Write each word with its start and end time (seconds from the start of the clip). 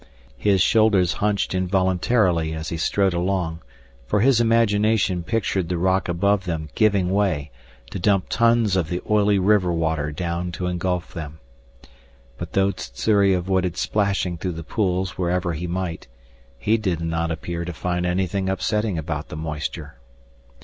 His 0.39 0.61
shoulders 0.63 1.13
hunched 1.21 1.53
involuntarily 1.53 2.55
as 2.55 2.69
he 2.69 2.77
strode 2.77 3.13
along, 3.13 3.61
for 4.07 4.21
his 4.21 4.41
imagination 4.41 5.21
pictured 5.21 5.69
the 5.69 5.77
rock 5.77 6.09
above 6.09 6.45
them 6.45 6.69
giving 6.73 7.11
away 7.11 7.51
to 7.91 7.99
dump 7.99 8.25
tons 8.27 8.75
of 8.75 8.89
the 8.89 8.99
oily 9.07 9.37
river 9.37 9.71
water 9.71 10.11
down 10.11 10.51
to 10.53 10.65
engulf 10.65 11.13
them. 11.13 11.37
But 12.39 12.53
though 12.53 12.71
Sssuri 12.75 13.35
avoided 13.35 13.77
splashing 13.77 14.39
through 14.39 14.53
the 14.53 14.63
pools 14.63 15.19
wherever 15.19 15.53
he 15.53 15.67
might, 15.67 16.07
he 16.57 16.77
did 16.79 16.99
not 16.99 17.29
appear 17.29 17.63
to 17.63 17.71
find 17.71 18.03
anything 18.03 18.49
upsetting 18.49 18.97
about 18.97 19.29
the 19.29 19.37
moisture. 19.37 19.97